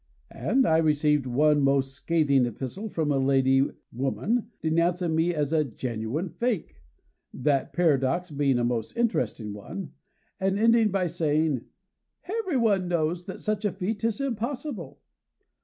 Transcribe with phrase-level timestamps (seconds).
[0.33, 5.63] And I received one most scathing epistle from a lady (woman!) denouncing me as a
[5.63, 6.81] "genuine fake;"
[7.35, 9.93] (that paradox being a most interesting one!),
[10.39, 11.65] and ending by saying:
[12.23, 14.99] "Everyone knows that such a feat is impossible."